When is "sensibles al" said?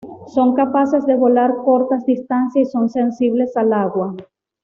2.89-3.71